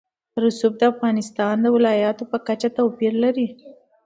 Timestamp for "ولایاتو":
1.75-2.23